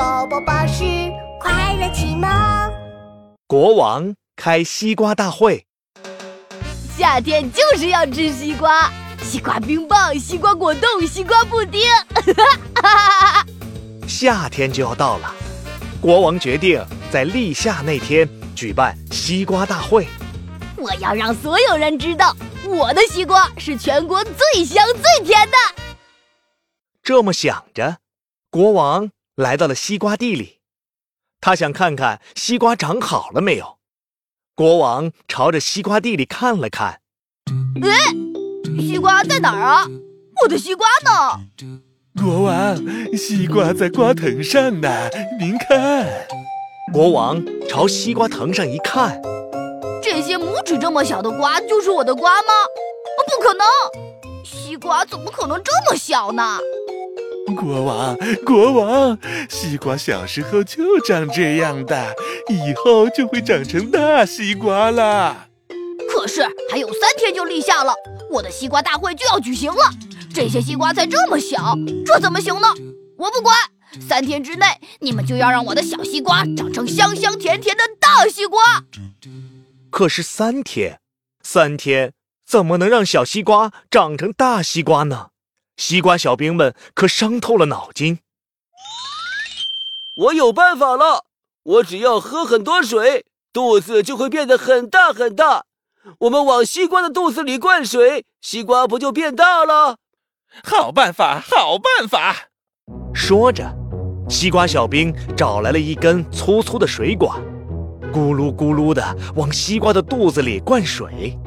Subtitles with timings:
[0.00, 0.82] 宝宝巴士
[1.38, 2.26] 快乐启蒙。
[3.46, 5.66] 国王开西瓜大会。
[6.96, 8.90] 夏天就是要吃西瓜，
[9.22, 11.82] 西瓜冰棒、西瓜果冻、西瓜布丁。
[14.08, 15.34] 夏天就要到了，
[16.00, 18.26] 国王决定在立夏那天
[18.56, 20.08] 举办西瓜大会。
[20.78, 22.34] 我要让所有人知道，
[22.66, 25.56] 我的西瓜是全国最香最甜的。
[27.02, 27.98] 这么想着，
[28.50, 29.10] 国王
[29.40, 30.58] 来到了西瓜地里，
[31.40, 33.78] 他想看看西瓜长好了没有。
[34.54, 37.00] 国王朝着西瓜地里看了看，
[37.82, 38.12] 哎，
[38.78, 39.86] 西瓜在哪儿啊？
[40.42, 41.40] 我的西瓜呢？
[42.22, 42.76] 国王，
[43.16, 45.08] 西瓜在瓜藤上呢，
[45.40, 46.06] 您看。
[46.92, 49.22] 国王朝西瓜藤上一看，
[50.02, 52.52] 这些拇指这么小的瓜就是我的瓜吗？
[53.26, 53.64] 不可能，
[54.44, 56.58] 西瓜怎么可能这么小呢？
[57.54, 59.18] 国王，国王，
[59.48, 62.14] 西瓜小时候就长这样的，
[62.48, 65.46] 以后就会长成大西瓜啦。
[66.12, 67.94] 可是还有三天就立夏了，
[68.30, 69.82] 我的西瓜大会就要举行了。
[70.32, 72.68] 这些西瓜才这么小，这怎么行呢？
[73.18, 73.54] 我不管，
[74.08, 74.66] 三天之内
[75.00, 78.60] 你们就要让我的小西瓜长成香香甜甜的大西瓜。
[79.90, 81.00] 可是三天，
[81.42, 82.12] 三天
[82.46, 85.28] 怎么能让小西瓜长成大西瓜呢？
[85.80, 88.18] 西瓜小兵们可伤透了脑筋。
[90.14, 91.24] 我有办法了，
[91.62, 95.64] 我只要喝很多水，肚子就会变得很大很大。
[96.18, 99.96] 我们往西瓜的肚子里灌水，西瓜不就变大了？
[100.62, 102.50] 好办法，好办法！
[103.14, 103.74] 说着，
[104.28, 107.40] 西瓜小兵找来了一根粗粗的水管，
[108.12, 111.38] 咕噜咕噜的往西瓜的肚子里灌水。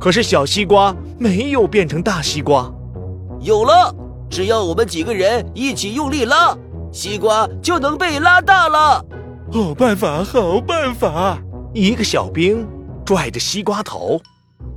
[0.00, 2.68] 可是小西瓜没有变成大西瓜。
[3.40, 3.94] 有了，
[4.30, 6.56] 只要我们几个人一起用力拉，
[6.92, 9.04] 西瓜就能被拉大了。
[9.52, 11.38] 好办法，好办法！
[11.72, 12.66] 一个小兵
[13.04, 14.20] 拽着西瓜头，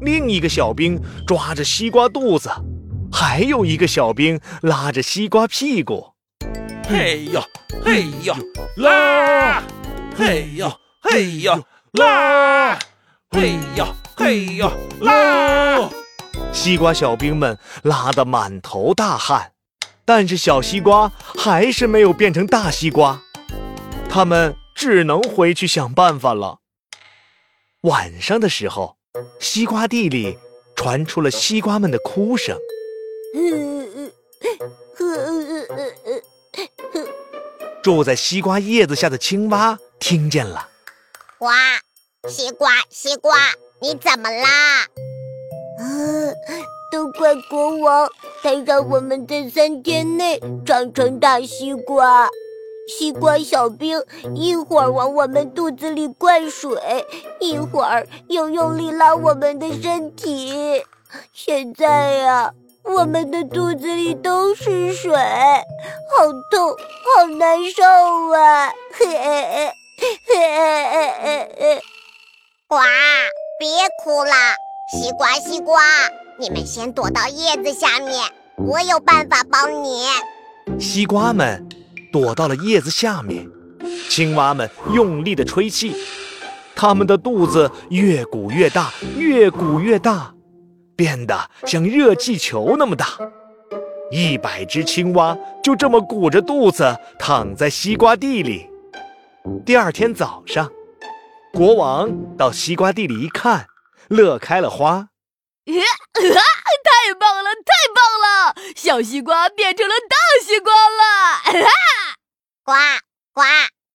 [0.00, 2.50] 另一个小兵抓着西瓜肚子，
[3.10, 6.08] 还有一个小兵拉着西瓜屁股。
[6.88, 7.40] 嘿呦，
[7.84, 8.34] 嘿呦，
[8.76, 9.62] 拉！
[10.16, 11.62] 嘿呦，嘿呦，
[11.92, 12.78] 拉！
[13.30, 15.88] 嘿呦，嘿呦，拉！
[16.52, 19.52] 西瓜小兵们拉得满头大汗，
[20.04, 23.22] 但是小西瓜还是没有变成大西瓜，
[24.08, 26.58] 他们只能回去想办法了。
[27.82, 28.96] 晚上的时候，
[29.38, 30.36] 西瓜地里
[30.74, 32.58] 传出了西瓜们的哭声。
[37.82, 40.68] 住在西瓜叶子下的青蛙听见了，
[41.38, 41.54] 哇，
[42.28, 43.36] 西瓜，西瓜，
[43.80, 44.86] 你怎么啦？
[46.98, 48.10] 都怪国王，
[48.42, 52.28] 他让我们在三天内长成大西瓜。
[52.88, 54.02] 西瓜小兵
[54.34, 56.76] 一会儿往我们肚子里灌水，
[57.38, 60.82] 一会儿又用力拉我们的身体。
[61.32, 66.76] 现在呀，我们的肚子里都是水，好痛，
[67.14, 67.84] 好难受
[68.34, 68.72] 啊！
[72.70, 72.82] 哇，
[73.56, 73.68] 别
[74.02, 74.32] 哭了。
[74.90, 75.82] 西瓜，西瓜，
[76.40, 78.24] 你们先躲到叶子下面，
[78.56, 80.00] 我有办法帮你。
[80.80, 81.68] 西瓜们
[82.10, 83.46] 躲到了叶子下面，
[84.08, 85.94] 青蛙们用力的吹气，
[86.74, 90.32] 它们的肚子越鼓越大，越鼓越大，
[90.96, 93.08] 变得像热气球那么大。
[94.10, 98.66] 一百只青蛙就这么鼓着肚子躺在西瓜地里。
[99.66, 100.66] 第二天早上，
[101.52, 103.66] 国王到西瓜地里一看。
[104.08, 105.08] 乐开了花，
[105.68, 108.54] 太棒了，太棒了！
[108.76, 111.42] 小西瓜变成了大西瓜了，
[112.64, 112.72] 呱
[113.32, 113.42] 呱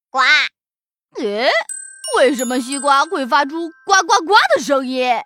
[0.09, 0.19] 呱！
[1.21, 1.49] 诶，
[2.17, 5.21] 为什么西瓜会发出呱呱呱的声音？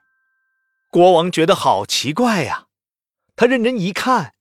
[0.89, 2.65] 国王觉得好奇怪呀，
[3.35, 4.33] 他认真一看，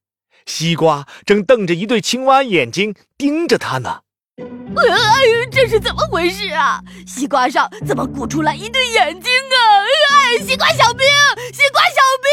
[0.46, 4.00] 西瓜正瞪着一对青蛙眼睛盯着他呢。
[4.38, 6.80] 哎呦，这是怎么回事啊？
[7.06, 9.58] 西瓜上怎么鼓出来一对眼睛啊？
[9.82, 11.06] 哎，西瓜小兵，
[11.52, 12.30] 西瓜小兵！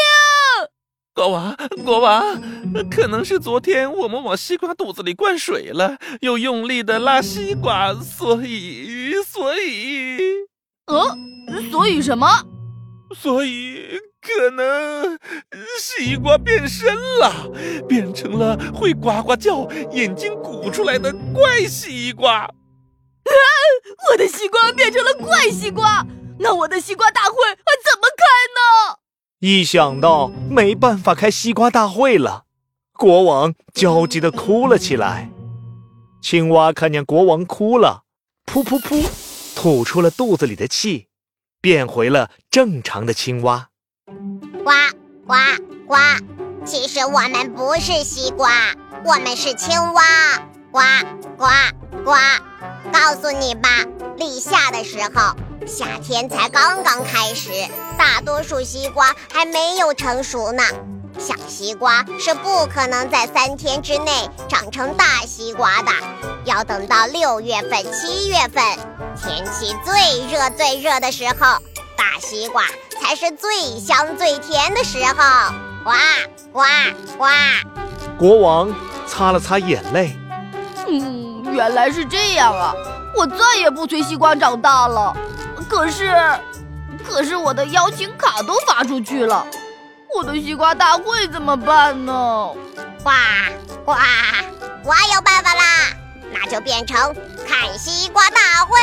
[1.15, 1.55] 国王，
[1.85, 2.41] 国王，
[2.89, 10.17] 可能是昨天我们往西瓜肚子里灌水了，又用力的拉西瓜，所以，所以……
[10.87, 11.17] 呃，
[11.71, 12.27] 所以什么？
[13.15, 13.99] 所以。
[14.25, 15.19] 可能
[15.81, 17.51] 西瓜变身了，
[17.89, 22.37] 变成了会呱呱叫、眼睛鼓出来的怪西瓜。
[22.43, 22.49] 啊！
[24.09, 26.07] 我的西瓜变成了怪西瓜，
[26.39, 28.23] 那我的西瓜大会还怎么开
[28.55, 28.99] 呢？
[29.39, 32.45] 一想到没办法开西瓜大会了，
[32.93, 35.29] 国王焦急的哭了起来。
[36.21, 38.03] 青蛙看见国王哭了，
[38.45, 39.05] 噗噗噗，
[39.55, 41.07] 吐出了肚子里的气，
[41.59, 43.67] 变回了正常的青蛙。
[44.63, 44.71] 呱
[45.27, 45.33] 呱
[45.85, 45.97] 呱！
[46.65, 48.49] 其实我们不是西瓜，
[49.05, 50.01] 我们是青蛙。
[50.71, 50.79] 呱
[51.37, 51.45] 呱
[52.05, 52.11] 呱！
[52.91, 53.69] 告诉你吧，
[54.17, 55.35] 立夏的时候，
[55.65, 57.49] 夏天才刚刚开始，
[57.97, 60.63] 大多数西瓜还没有成熟呢。
[61.17, 65.91] 小西瓜是不可能在三天之内长成大西瓜的，
[66.43, 68.63] 要等到六月份、七月份，
[69.21, 69.93] 天气最
[70.27, 71.57] 热最热的时候，
[71.95, 72.63] 大西瓜
[73.01, 75.15] 才是最香最甜的时候。
[75.85, 75.95] 哇
[76.53, 76.67] 哇
[77.19, 77.29] 哇！
[78.17, 78.73] 国王
[79.07, 80.15] 擦了擦眼泪，
[80.87, 82.73] 嗯，原来是这样啊！
[83.15, 85.15] 我再也不催西瓜长大了。
[85.73, 86.13] 可是，
[87.03, 89.45] 可是我的邀请卡都发出去了。
[90.15, 92.53] 我的西瓜大会怎么办呢？
[93.03, 93.09] 呱
[93.83, 93.91] 呱！
[94.85, 95.89] 我有办法啦，
[96.31, 96.95] 那就变成
[97.47, 98.77] 看西瓜大会。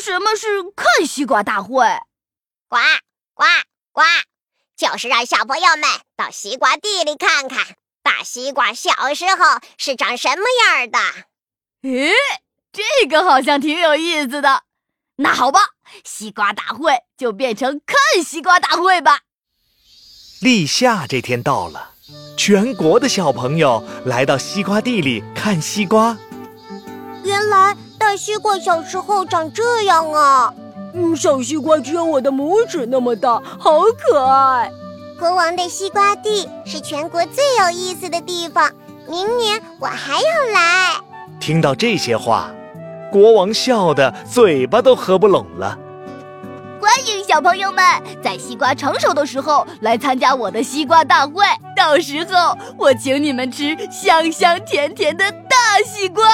[0.00, 1.84] 什么是看西瓜大会？
[2.66, 2.78] 呱
[3.34, 3.44] 呱
[3.92, 4.02] 呱！
[4.74, 5.82] 就是让小朋友们
[6.16, 10.98] 到西瓜地里看看大西瓜小时候是长什么样的。
[11.82, 12.14] 诶，
[12.72, 14.62] 这个好像挺有意思的。
[15.22, 15.60] 那好吧，
[16.02, 19.18] 西瓜大会就变成看西瓜大会吧。
[20.40, 21.90] 立夏这天到了，
[22.38, 26.16] 全国的小朋友来到西瓜地里看西瓜。
[27.22, 30.54] 原来大西瓜小时候长这样啊！
[30.94, 34.72] 嗯，小西瓜只有我的拇指那么大，好可爱。
[35.18, 38.72] 国王的西瓜地是全国最有意思的地方，
[39.06, 40.98] 明年我还要来。
[41.38, 42.50] 听到这些话，
[43.10, 45.76] 国王笑得嘴巴都合不拢了。
[46.80, 47.84] 欢迎小朋友们
[48.22, 51.44] 在西瓜成熟的时候来参加我的西瓜大会，
[51.76, 56.24] 到时候我请你们吃香香甜甜的大西瓜。